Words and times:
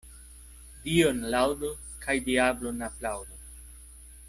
Dion 0.85 1.19
laŭdu 1.35 1.69
kaj 2.07 2.17
diablon 2.31 2.83
aplaŭdu. 2.89 3.39